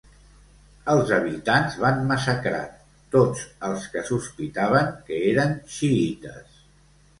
Els 0.93 1.11
habitants 1.17 1.75
van 1.83 2.01
massacrar 2.13 2.63
tots 3.17 3.45
els 3.69 3.87
que 3.93 4.05
sospitaven 4.09 4.91
que 5.11 5.23
eren 5.29 5.57
xiïtes. 5.79 6.61